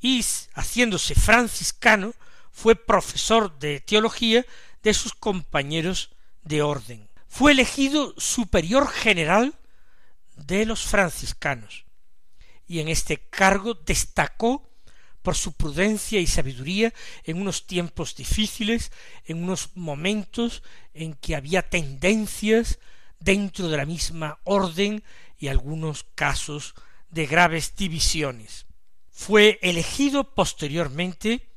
[0.00, 2.14] y haciéndose franciscano
[2.50, 4.44] fue profesor de teología
[4.82, 6.10] de sus compañeros
[6.42, 7.08] de orden.
[7.28, 9.54] Fue elegido superior general
[10.36, 11.84] de los franciscanos
[12.66, 14.68] y en este cargo destacó
[15.22, 16.94] por su prudencia y sabiduría
[17.24, 18.90] en unos tiempos difíciles,
[19.26, 20.62] en unos momentos
[20.94, 22.78] en que había tendencias
[23.18, 25.04] dentro de la misma orden
[25.38, 26.74] y algunos casos
[27.10, 28.66] de graves divisiones.
[29.10, 31.48] Fue elegido posteriormente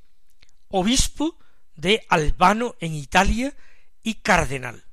[0.67, 1.37] obispo
[1.75, 3.55] de Albano en Italia
[4.01, 4.83] y cardenal.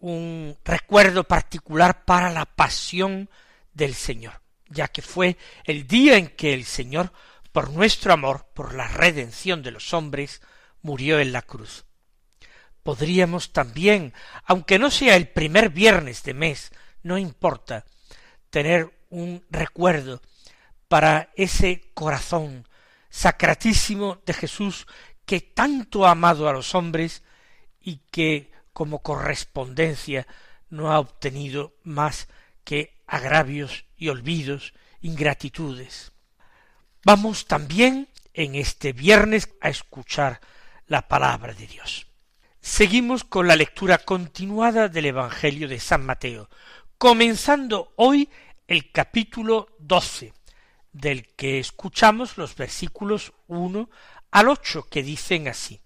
[0.04, 3.30] un recuerdo particular para la pasión
[3.72, 7.10] del Señor, ya que fue el día en que el Señor,
[7.52, 10.42] por nuestro amor, por la redención de los hombres,
[10.82, 11.86] murió en la cruz.
[12.82, 14.12] Podríamos también,
[14.44, 16.70] aunque no sea el primer viernes de mes,
[17.02, 17.86] no importa,
[18.50, 20.20] tener un recuerdo
[20.86, 22.68] para ese corazón
[23.08, 24.86] sacratísimo de Jesús
[25.24, 27.22] que tanto ha amado a los hombres
[27.80, 30.26] y que como correspondencia
[30.68, 32.28] no ha obtenido más
[32.64, 36.12] que agravios y olvidos, ingratitudes.
[37.04, 40.40] Vamos también en este viernes a escuchar
[40.86, 42.06] la palabra de Dios.
[42.60, 46.48] Seguimos con la lectura continuada del Evangelio de San Mateo,
[46.98, 48.28] comenzando hoy
[48.66, 50.32] el capítulo doce,
[50.92, 53.90] del que escuchamos los versículos uno
[54.30, 55.80] al ocho que dicen así.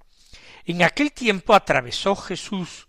[0.69, 2.89] En aquel tiempo atravesó Jesús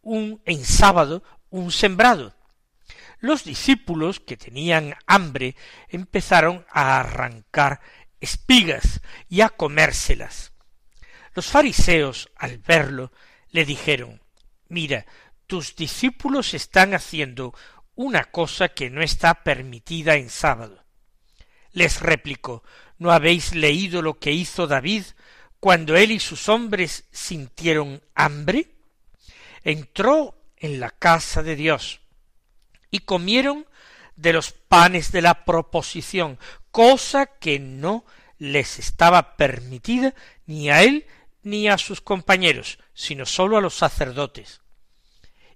[0.00, 2.36] un en sábado un sembrado.
[3.18, 5.56] Los discípulos que tenían hambre
[5.88, 7.80] empezaron a arrancar
[8.20, 10.52] espigas y a comérselas.
[11.34, 13.10] Los fariseos, al verlo,
[13.50, 14.22] le dijeron
[14.68, 15.04] Mira,
[15.48, 17.52] tus discípulos están haciendo
[17.96, 20.84] una cosa que no está permitida en sábado
[21.72, 22.62] les replicó
[22.98, 25.04] ¿No habéis leído lo que hizo David
[25.60, 28.66] cuando él y sus hombres sintieron hambre?
[29.62, 32.00] Entró en la casa de Dios
[32.90, 33.66] y comieron
[34.16, 36.38] de los panes de la proposición,
[36.70, 38.04] cosa que no
[38.38, 40.14] les estaba permitida
[40.46, 41.06] ni a él
[41.42, 44.60] ni a sus compañeros, sino sólo a los sacerdotes.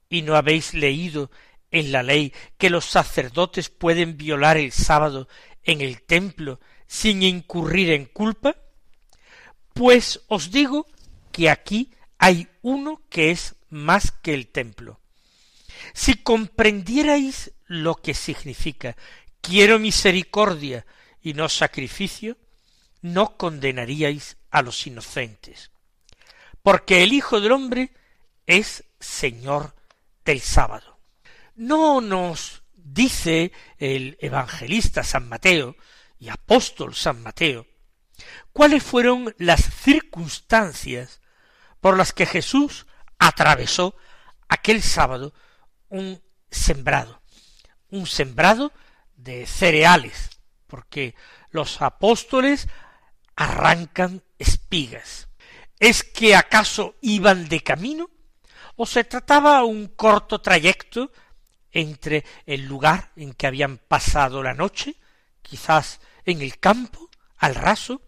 [0.09, 1.31] ¿Y no habéis leído
[1.71, 5.29] en la ley que los sacerdotes pueden violar el sábado
[5.63, 8.57] en el templo sin incurrir en culpa?
[9.75, 10.87] Pues os digo
[11.33, 15.01] que aquí hay uno que es más que el templo.
[15.93, 18.97] Si comprendierais lo que significa
[19.41, 20.87] quiero misericordia
[21.21, 22.39] y no sacrificio,
[23.03, 25.71] no condenaríais a los inocentes.
[26.63, 27.91] Porque el Hijo del Hombre
[28.47, 29.75] es Señor
[30.25, 30.99] del sábado.
[31.57, 35.77] No nos dice el evangelista San Mateo
[36.19, 37.67] y apóstol San Mateo
[38.53, 41.21] cuáles fueron las circunstancias
[41.81, 42.87] por las que Jesús
[43.19, 43.95] atravesó
[44.49, 45.35] aquel sábado
[45.89, 47.23] un sembrado,
[47.91, 48.73] un sembrado
[49.17, 50.31] de cereales,
[50.67, 51.15] porque
[51.51, 52.69] los apóstoles
[53.37, 55.29] arrancan espigas.
[55.79, 58.11] ¿Es que acaso iban de camino?
[58.77, 61.13] ¿O se trataba un corto trayecto
[61.71, 64.95] entre el lugar en que habían pasado la noche,
[65.43, 67.11] quizás en el campo,
[67.45, 68.03] al raso,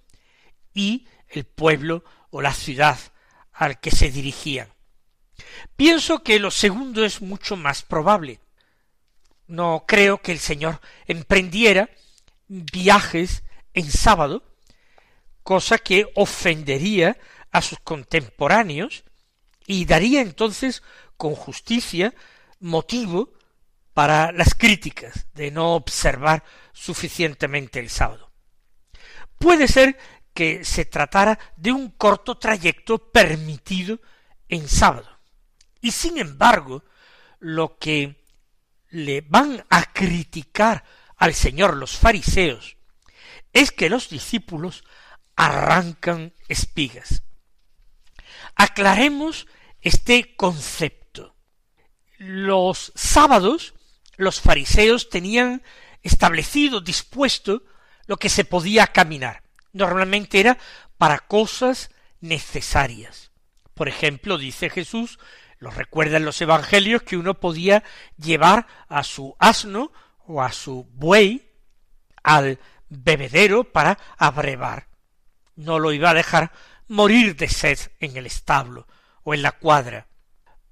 [0.73, 2.99] y el pueblo o la ciudad
[3.53, 4.69] al que se dirigían.
[5.77, 8.41] Pienso que lo segundo es mucho más probable.
[9.47, 11.91] No creo que el Señor emprendiera
[12.49, 13.43] viajes
[13.75, 14.43] en sábado,
[15.43, 17.19] cosa que ofendería
[17.53, 19.05] a sus contemporáneos
[19.67, 20.83] y daría entonces
[21.17, 22.15] con justicia
[22.61, 23.33] motivo
[23.95, 28.26] para las críticas de no observar suficientemente el sábado.
[29.39, 29.99] Puede ser
[30.35, 34.01] que se tratara de un corto trayecto permitido
[34.49, 35.09] en sábado.
[35.81, 36.85] Y sin embargo,
[37.39, 38.25] lo que
[38.91, 40.85] le van a criticar
[41.17, 42.77] al Señor los fariseos
[43.53, 44.85] es que los discípulos
[45.35, 47.23] arrancan espigas.
[48.55, 49.47] Aclaremos
[49.81, 51.35] este concepto.
[52.19, 53.75] Los sábados
[54.17, 55.63] los fariseos tenían
[56.03, 57.63] establecido, dispuesto,
[58.07, 59.43] lo que se podía caminar.
[59.73, 60.59] Normalmente era
[60.99, 63.31] para cosas necesarias.
[63.75, 65.19] Por ejemplo, dice Jesús,
[65.59, 67.83] lo recuerdan los evangelios, que uno podía
[68.17, 69.93] llevar a su asno
[70.27, 71.51] o a su buey
[72.23, 72.59] al
[72.89, 74.89] bebedero para abrevar.
[75.55, 76.53] No lo iba a dejar
[76.89, 78.87] morir de sed en el establo
[79.23, 80.07] o en la cuadra.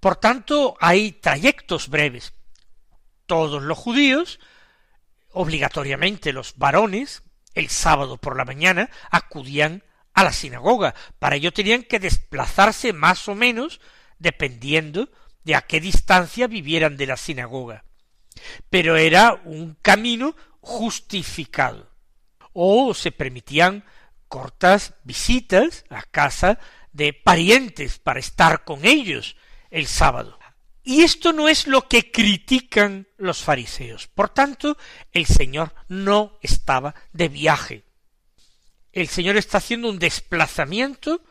[0.01, 2.35] Por tanto, hay trayectos breves.
[3.27, 4.39] Todos los judíos,
[5.35, 7.23] obligatoriamente los varones,
[7.55, 9.85] el sábado por la mañana acudían
[10.15, 10.95] a la sinagoga.
[11.19, 13.81] Para ello tenían que desplazarse más o menos
[14.19, 15.11] dependiendo
[15.45, 17.85] de a qué distancia vivieran de la sinagoga.
[18.71, 21.91] Pero era un camino justificado.
[22.53, 23.85] O se permitían
[24.29, 26.59] cortas visitas a casa
[26.93, 29.37] de parientes para estar con ellos
[29.71, 30.39] el sábado.
[30.85, 34.07] Y esto no es lo que critican los fariseos.
[34.07, 34.77] Por tanto,
[35.13, 37.85] el Señor no estaba de viaje.
[38.93, 41.25] El Señor está haciendo un desplazamiento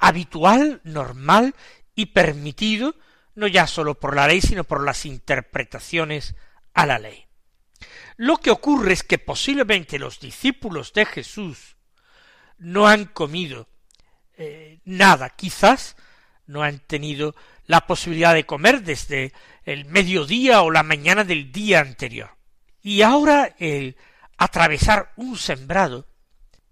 [0.00, 1.54] habitual, normal
[1.94, 2.96] y permitido,
[3.36, 6.34] no ya sólo por la ley, sino por las interpretaciones
[6.74, 7.26] a la ley.
[8.16, 11.76] Lo que ocurre es que posiblemente los discípulos de Jesús
[12.58, 13.68] no han comido
[14.36, 15.96] eh, nada, quizás
[16.48, 17.36] no han tenido
[17.66, 19.32] la posibilidad de comer desde
[19.64, 22.30] el mediodía o la mañana del día anterior.
[22.82, 23.96] Y ahora el
[24.36, 26.06] atravesar un sembrado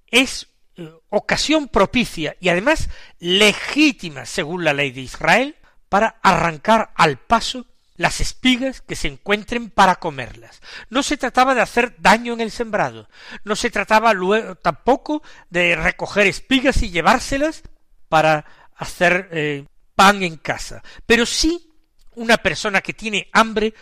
[0.07, 5.57] es eh, ocasión propicia y además legítima según la ley de Israel
[5.89, 7.67] para arrancar al paso
[7.97, 10.61] las espigas que se encuentren para comerlas.
[10.91, 13.09] No se trataba de hacer daño en el sembrado,
[13.45, 17.63] no se trataba luego tampoco de recoger espigas y llevárselas
[18.09, 18.45] para
[18.77, 19.65] hacer eh,
[19.95, 21.71] pan en casa, pero sí
[22.15, 23.75] una persona que tiene hambre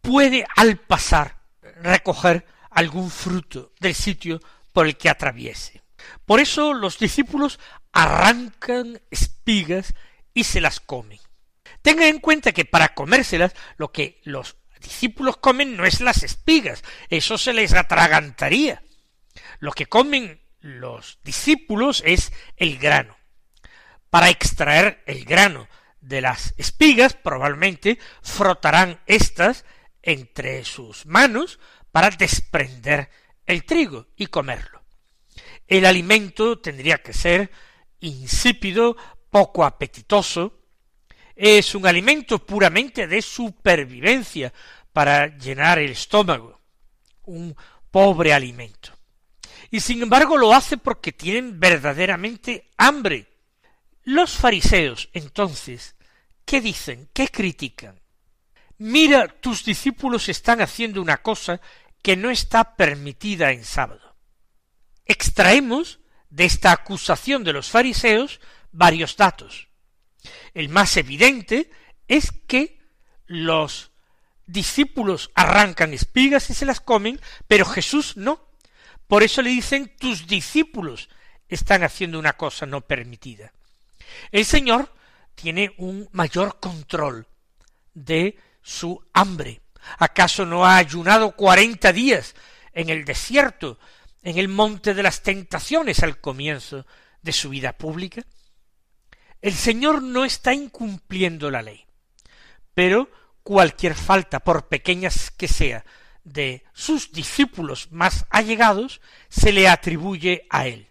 [0.00, 1.40] puede al pasar
[1.82, 4.40] recoger algún fruto del sitio
[4.72, 5.82] por el que atraviese.
[6.24, 7.58] Por eso los discípulos
[7.92, 9.94] arrancan espigas
[10.32, 11.20] y se las comen.
[11.82, 16.82] Tengan en cuenta que para comérselas lo que los discípulos comen no es las espigas,
[17.08, 18.82] eso se les atragantaría.
[19.58, 23.19] Lo que comen los discípulos es el grano
[24.10, 25.68] para extraer el grano
[26.00, 29.64] de las espigas, probablemente frotarán éstas
[30.02, 31.58] entre sus manos
[31.92, 33.10] para desprender
[33.46, 34.82] el trigo y comerlo.
[35.66, 37.50] El alimento tendría que ser
[38.00, 38.96] insípido,
[39.30, 40.58] poco apetitoso,
[41.36, 44.52] es un alimento puramente de supervivencia
[44.92, 46.60] para llenar el estómago,
[47.24, 47.56] un
[47.90, 48.92] pobre alimento.
[49.70, 53.29] Y sin embargo lo hace porque tienen verdaderamente hambre,
[54.04, 55.94] los fariseos, entonces,
[56.44, 57.08] ¿qué dicen?
[57.12, 58.00] ¿Qué critican?
[58.78, 61.60] Mira, tus discípulos están haciendo una cosa
[62.02, 64.16] que no está permitida en sábado.
[65.04, 68.40] Extraemos de esta acusación de los fariseos
[68.72, 69.68] varios datos.
[70.54, 71.70] El más evidente
[72.08, 72.80] es que
[73.26, 73.90] los
[74.46, 78.48] discípulos arrancan espigas y se las comen, pero Jesús no,
[79.06, 81.08] Por eso le dicen tus discípulos
[81.48, 83.52] están haciendo una cosa no permitida.
[84.30, 84.92] El Señor
[85.34, 87.26] tiene un mayor control
[87.94, 89.60] de su hambre.
[89.98, 92.34] ¿Acaso no ha ayunado cuarenta días
[92.72, 93.78] en el desierto,
[94.22, 96.86] en el monte de las tentaciones al comienzo
[97.22, 98.22] de su vida pública?
[99.40, 101.86] El Señor no está incumpliendo la ley,
[102.74, 103.10] pero
[103.42, 105.84] cualquier falta, por pequeñas que sea,
[106.24, 110.89] de sus discípulos más allegados, se le atribuye a él.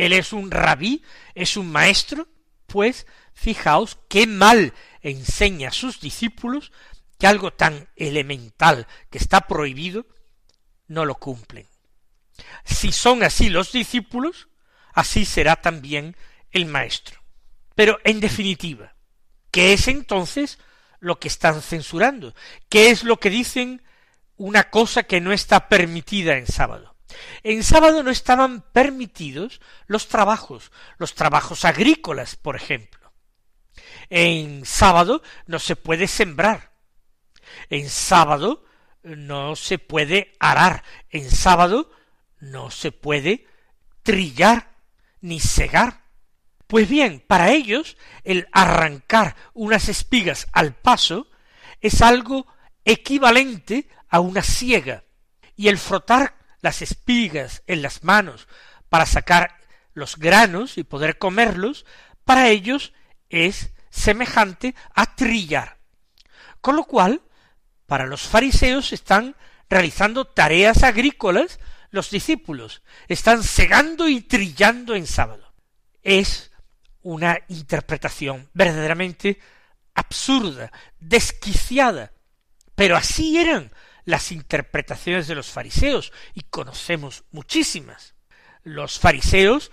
[0.00, 1.02] Él es un rabí,
[1.34, 2.26] es un maestro,
[2.66, 6.72] pues fijaos qué mal enseña a sus discípulos
[7.18, 10.06] que algo tan elemental que está prohibido
[10.86, 11.66] no lo cumplen.
[12.64, 14.48] Si son así los discípulos,
[14.94, 16.16] así será también
[16.50, 17.20] el maestro.
[17.74, 18.94] Pero en definitiva,
[19.50, 20.58] ¿qué es entonces
[20.98, 22.34] lo que están censurando?
[22.70, 23.82] ¿Qué es lo que dicen
[24.38, 26.89] una cosa que no está permitida en sábado?
[27.42, 33.12] En sábado no estaban permitidos los trabajos, los trabajos agrícolas, por ejemplo.
[34.08, 36.72] En sábado no se puede sembrar.
[37.68, 38.64] En sábado
[39.02, 40.84] no se puede arar.
[41.10, 41.90] En sábado
[42.38, 43.46] no se puede
[44.02, 44.70] trillar
[45.20, 46.00] ni segar.
[46.66, 51.28] Pues bien, para ellos el arrancar unas espigas al paso
[51.80, 52.46] es algo
[52.84, 55.04] equivalente a una siega,
[55.56, 58.48] y el frotar las espigas en las manos
[58.88, 59.56] para sacar
[59.94, 61.86] los granos y poder comerlos,
[62.24, 62.92] para ellos
[63.28, 65.78] es semejante a trillar.
[66.60, 67.22] Con lo cual,
[67.86, 69.36] para los fariseos están
[69.68, 71.58] realizando tareas agrícolas
[71.90, 75.52] los discípulos, están segando y trillando en sábado.
[76.02, 76.52] Es
[77.02, 79.38] una interpretación verdaderamente
[79.94, 82.12] absurda, desquiciada.
[82.74, 83.72] Pero así eran
[84.10, 88.14] las interpretaciones de los fariseos, y conocemos muchísimas.
[88.62, 89.70] Los fariseos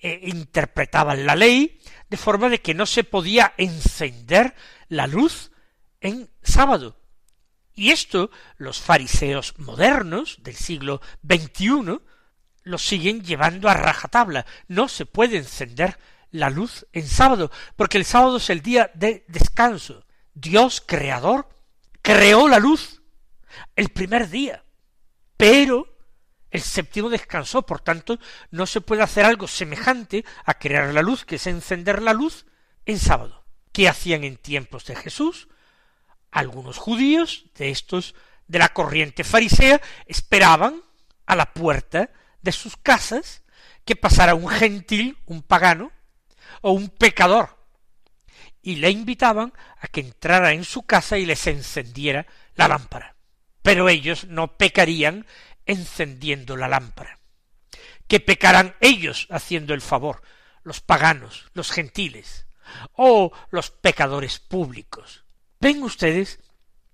[0.00, 1.80] eh, interpretaban la ley
[2.10, 4.54] de forma de que no se podía encender
[4.88, 5.52] la luz
[6.00, 6.98] en sábado.
[7.74, 12.00] Y esto los fariseos modernos del siglo XXI
[12.64, 14.44] lo siguen llevando a rajatabla.
[14.68, 15.98] No se puede encender
[16.30, 20.04] la luz en sábado, porque el sábado es el día de descanso.
[20.34, 21.48] Dios, creador,
[22.02, 23.01] creó la luz
[23.76, 24.64] el primer día,
[25.36, 25.96] pero
[26.50, 28.18] el séptimo descansó, por tanto,
[28.50, 32.46] no se puede hacer algo semejante a crear la luz, que es encender la luz,
[32.84, 33.44] en sábado.
[33.72, 35.48] ¿Qué hacían en tiempos de Jesús?
[36.30, 38.14] Algunos judíos de estos
[38.46, 40.82] de la corriente farisea esperaban
[41.26, 42.10] a la puerta
[42.42, 43.42] de sus casas
[43.84, 45.90] que pasara un gentil, un pagano,
[46.60, 47.58] o un pecador,
[48.60, 53.16] y le invitaban a que entrara en su casa y les encendiera la lámpara.
[53.62, 55.26] Pero ellos no pecarían
[55.66, 57.18] encendiendo la lámpara.
[58.08, 60.22] Que pecarán ellos haciendo el favor,
[60.64, 62.46] los paganos, los gentiles,
[62.94, 65.24] o los pecadores públicos.
[65.60, 66.40] Ven ustedes,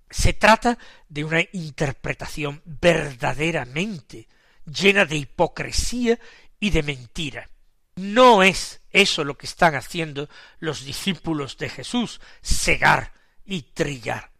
[0.09, 4.27] se trata de una interpretación verdaderamente
[4.65, 6.19] llena de hipocresía
[6.59, 7.49] y de mentira.
[7.95, 14.31] No es eso lo que están haciendo los discípulos de Jesús, cegar y trillar.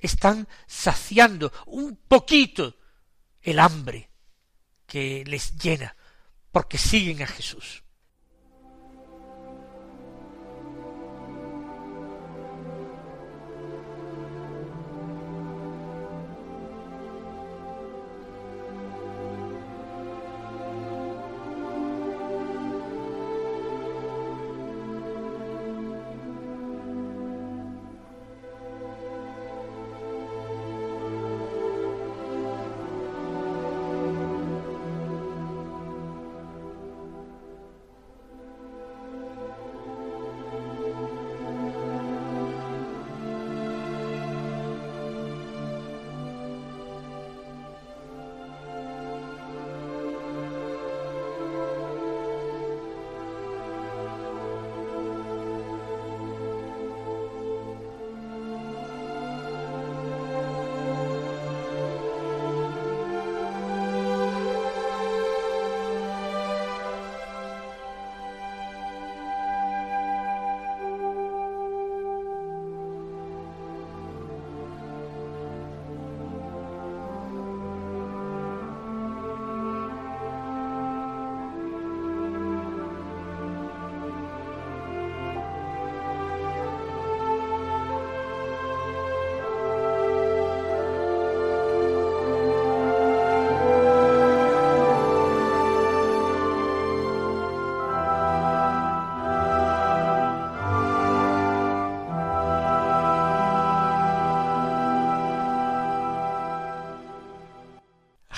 [0.00, 2.76] Están saciando un poquito
[3.42, 4.10] el hambre
[4.86, 5.96] que les llena,
[6.50, 7.84] porque siguen a Jesús.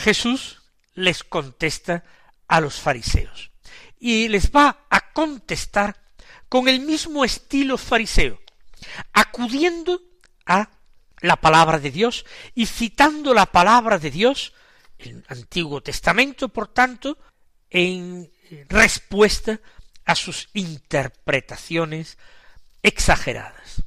[0.03, 0.61] Jesús
[0.95, 2.03] les contesta
[2.49, 3.53] a los fariseos
[4.01, 5.97] y les va a contestar
[6.49, 8.41] con el mismo estilo fariseo,
[9.13, 10.03] acudiendo
[10.45, 10.69] a
[11.21, 14.53] la palabra de Dios y citando la palabra de Dios,
[14.99, 17.17] el Antiguo Testamento, por tanto,
[17.71, 18.29] en
[18.69, 19.61] respuesta
[20.05, 22.19] a sus interpretaciones
[22.83, 23.85] exageradas.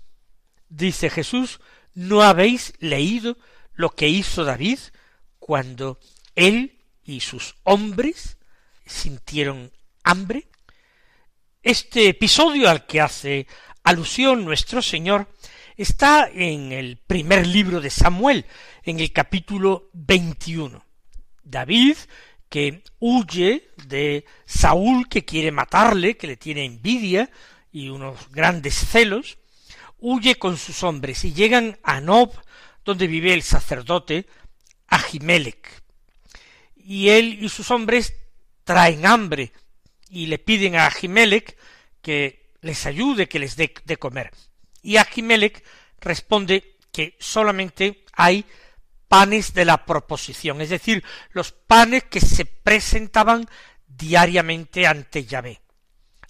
[0.70, 1.60] Dice Jesús,
[1.94, 3.38] ¿no habéis leído
[3.74, 4.80] lo que hizo David
[5.46, 6.00] cuando
[6.34, 8.38] él y sus hombres
[8.84, 9.72] sintieron
[10.04, 10.48] hambre?
[11.62, 13.46] Este episodio al que hace
[13.84, 15.28] alusión nuestro Señor
[15.78, 18.48] está en el primer libro de Samuel,
[18.82, 20.84] en el capítulo 21.
[21.44, 21.98] David,
[22.50, 27.30] que huye de Saúl, que quiere matarle, que le tiene envidia
[27.72, 29.38] y unos grandes celos,
[30.00, 32.34] huye con sus hombres y llegan a Nob,
[32.84, 34.26] donde vive el sacerdote
[34.88, 35.84] Ahimelech.
[36.76, 38.14] Y él y sus hombres
[38.64, 39.52] traen hambre
[40.10, 41.58] y le piden a Ahimelech
[42.02, 44.32] que les ayude, que les dé de comer.
[44.82, 45.64] Y Ahimelech
[46.00, 48.46] responde que solamente hay
[49.08, 53.48] panes de la proposición, es decir, los panes que se presentaban
[53.88, 55.62] diariamente ante Yahvé.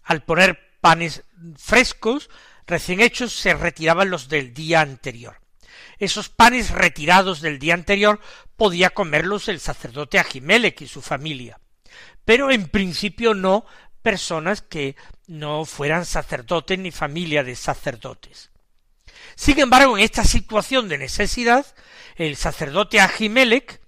[0.04, 1.24] Al poner panes
[1.58, 2.30] frescos,
[2.68, 5.38] recién hechos, se retiraban los del día anterior.
[6.00, 8.20] Esos panes retirados del día anterior
[8.56, 11.60] podía comerlos el sacerdote Ahimelech y su familia,
[12.26, 13.66] pero en principio no
[14.02, 14.96] personas que
[15.28, 18.52] no fueran sacerdotes ni familia de sacerdotes.
[19.36, 21.66] Sin embargo, en esta situación de necesidad,
[22.16, 23.82] el sacerdote Ahimelech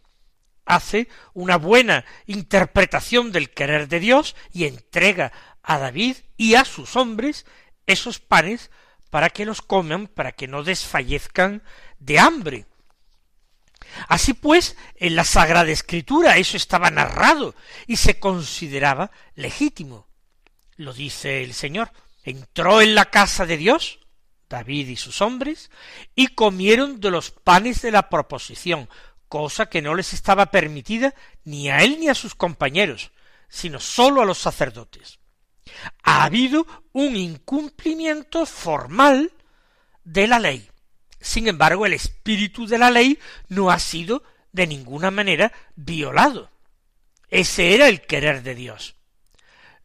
[0.66, 5.32] hace una buena interpretación del querer de Dios y entrega
[5.64, 7.46] a David y a sus hombres
[7.86, 8.70] esos panes
[9.10, 11.64] para que los coman, para que no desfallezcan
[12.00, 12.66] de hambre.
[14.08, 17.56] Así pues, en la Sagrada Escritura eso estaba narrado
[17.88, 20.08] y se consideraba legítimo.
[20.76, 21.92] Lo dice el Señor.
[22.24, 24.00] Entró en la casa de Dios
[24.50, 25.70] David y sus hombres,
[26.16, 28.90] y comieron de los panes de la proposición,
[29.28, 33.12] cosa que no les estaba permitida ni a él ni a sus compañeros,
[33.50, 35.20] sino sólo a los sacerdotes.
[36.04, 39.32] Ha habido un incumplimiento formal
[40.04, 40.70] de la ley.
[41.20, 46.52] Sin embargo, el espíritu de la ley no ha sido de ninguna manera violado.
[47.30, 48.98] Ese era el querer de Dios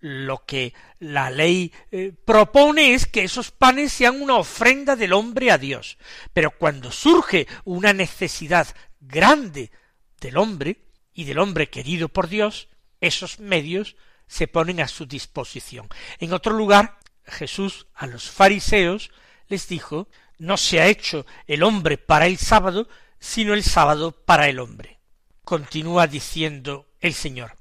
[0.03, 5.53] lo que la ley eh, propone es que esos panes sean una ofrenda del hombre
[5.53, 5.97] a Dios.
[6.33, 8.67] Pero cuando surge una necesidad
[9.01, 9.71] grande
[10.21, 10.83] del hombre
[11.15, 12.69] y del hombre querido por Dios,
[13.01, 15.89] esos medios se ponen a su disposición.
[16.19, 19.13] En otro lugar, Jesús a los fariseos
[19.47, 20.09] les dijo,
[20.43, 22.89] no se ha hecho el hombre para el sábado,
[23.21, 24.99] sino el sábado para el hombre.
[25.45, 27.57] Continúa diciendo el Señor,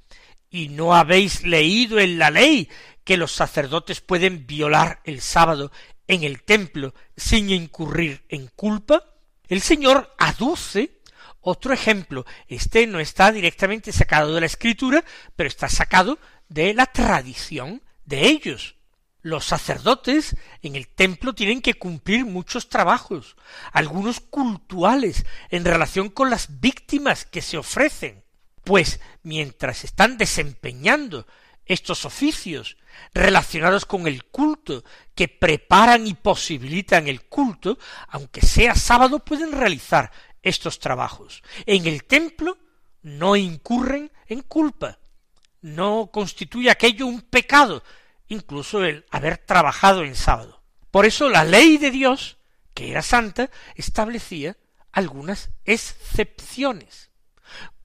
[0.49, 2.69] ¿Y no habéis leído en la ley
[3.03, 5.71] que los sacerdotes pueden violar el sábado
[6.07, 9.05] en el templo sin incurrir en culpa?
[9.47, 11.01] El Señor aduce
[11.39, 12.25] otro ejemplo.
[12.47, 16.17] Este no está directamente sacado de la escritura, pero está sacado
[16.49, 18.75] de la tradición de ellos.
[19.21, 23.35] Los sacerdotes en el templo tienen que cumplir muchos trabajos,
[23.71, 28.23] algunos cultuales, en relación con las víctimas que se ofrecen.
[28.63, 31.27] Pues mientras están desempeñando
[31.65, 32.77] estos oficios
[33.13, 34.83] relacionados con el culto,
[35.15, 41.43] que preparan y posibilitan el culto, aunque sea sábado, pueden realizar estos trabajos.
[41.65, 42.57] En el templo
[43.03, 44.99] no incurren en culpa,
[45.61, 47.83] no constituye aquello un pecado,
[48.31, 50.61] incluso el haber trabajado en sábado.
[50.89, 52.37] Por eso la ley de Dios,
[52.73, 54.57] que era santa, establecía
[54.91, 57.11] algunas excepciones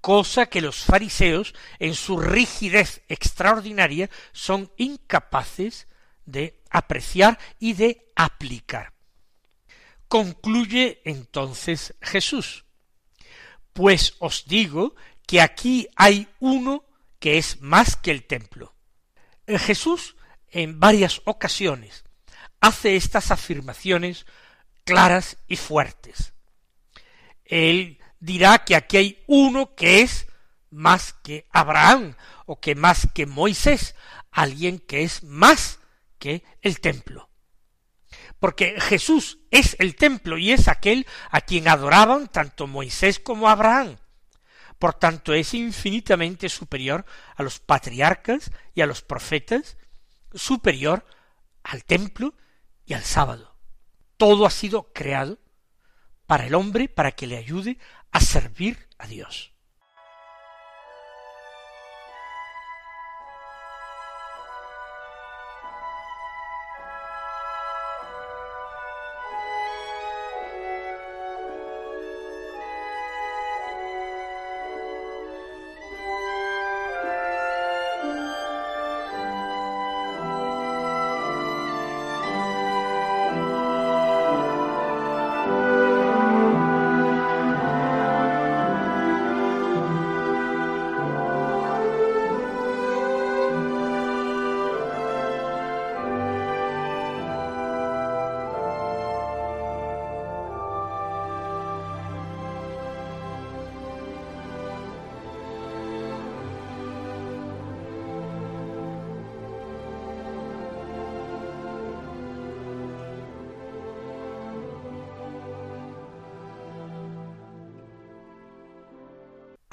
[0.06, 5.88] cosa que los fariseos, en su rigidez extraordinaria, son incapaces
[6.24, 8.92] de apreciar y de aplicar.
[10.06, 12.66] Concluye entonces Jesús,
[13.72, 14.94] pues os digo
[15.26, 16.85] que aquí hay uno
[17.18, 18.76] que es más que el templo.
[19.48, 20.15] Jesús
[20.56, 22.04] en varias ocasiones
[22.60, 24.24] hace estas afirmaciones
[24.84, 26.32] claras y fuertes.
[27.44, 30.26] Él dirá que aquí hay uno que es
[30.70, 32.16] más que Abraham
[32.46, 33.94] o que más que Moisés,
[34.30, 35.80] alguien que es más
[36.18, 37.28] que el templo.
[38.38, 43.98] Porque Jesús es el templo y es aquel a quien adoraban tanto Moisés como Abraham.
[44.78, 49.76] Por tanto, es infinitamente superior a los patriarcas y a los profetas,
[50.34, 51.06] superior
[51.62, 52.34] al templo
[52.84, 53.56] y al sábado.
[54.16, 55.38] Todo ha sido creado
[56.26, 57.78] para el hombre, para que le ayude
[58.10, 59.52] a servir a Dios.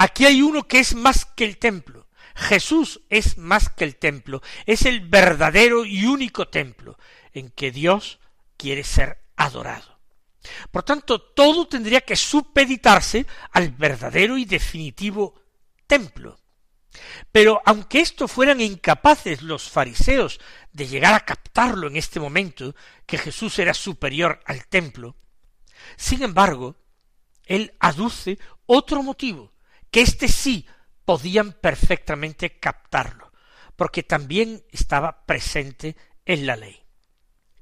[0.04, 2.10] Aquí hay uno que es más que el templo.
[2.36, 6.98] Jesús es más que el templo, es el verdadero y único templo
[7.32, 8.20] en que Dios
[8.58, 9.98] quiere ser adorado.
[10.72, 15.40] Por tanto, todo tendría que supeditarse al verdadero y definitivo
[15.88, 16.38] templo.
[17.32, 20.42] Pero aunque esto fueran incapaces los fariseos
[20.74, 25.16] de llegar a captarlo en este momento, que Jesús era superior al templo,
[25.96, 26.76] sin embargo,
[27.46, 29.53] él aduce otro motivo,
[29.94, 30.66] que éste sí
[31.06, 33.32] podían perfectamente captarlo,
[33.76, 36.82] porque también estaba presente en la ley.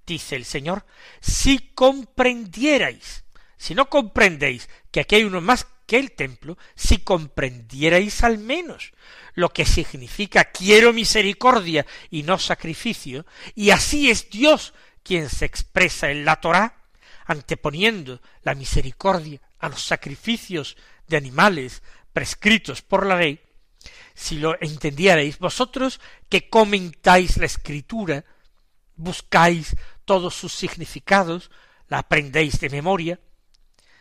[0.08, 0.86] Dice el Señor,
[1.20, 3.26] si comprendierais,
[3.58, 8.94] si no comprendéis que aquí hay uno más que el templo, si comprendierais al menos
[9.34, 16.10] lo que significa quiero misericordia y no sacrificio, y así es Dios quien se expresa
[16.10, 16.86] en la Torá,
[17.26, 23.42] anteponiendo la misericordia a los sacrificios de animales prescritos por la ley,
[24.14, 28.26] si lo entendierais vosotros que comentáis la escritura,
[28.96, 31.50] buscáis todos sus significados,
[31.88, 33.20] la aprendéis de memoria,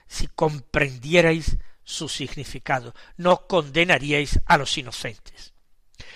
[0.06, 5.54] si comprendierais su significado, no condenaríais a los inocentes.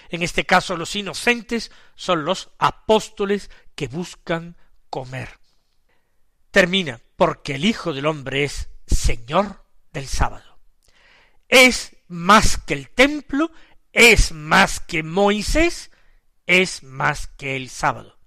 [0.09, 4.57] En este caso los inocentes son los apóstoles que buscan
[4.91, 5.41] comer.
[6.51, 10.54] Termina porque el Hijo del Hombre es Señor del sábado.
[11.55, 13.53] Es más que el templo,
[13.93, 15.93] es más que Moisés,
[16.49, 18.19] es más que el sábado.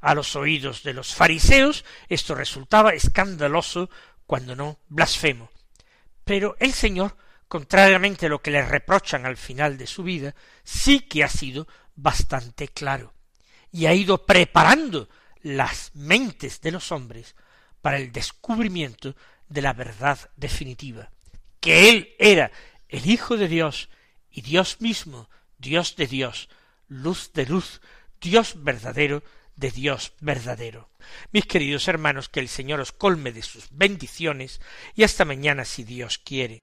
[0.00, 3.90] A los oídos de los fariseos esto resultaba escandaloso,
[4.26, 5.50] cuando no blasfemo.
[6.22, 7.16] Pero el Señor,
[7.48, 11.66] contrariamente a lo que le reprochan al final de su vida, sí que ha sido
[11.96, 13.12] bastante claro,
[13.72, 15.08] y ha ido preparando
[15.40, 17.34] las mentes de los hombres
[17.80, 19.16] para el descubrimiento
[19.48, 21.10] de la verdad definitiva,
[21.62, 22.50] que Él era
[22.88, 23.88] el Hijo de Dios
[24.30, 26.50] y Dios mismo, Dios de Dios,
[26.88, 27.80] luz de luz,
[28.20, 29.22] Dios verdadero
[29.56, 30.90] de Dios verdadero.
[31.30, 34.60] Mis queridos hermanos, que el Señor os colme de sus bendiciones
[34.94, 36.62] y hasta mañana si Dios quiere.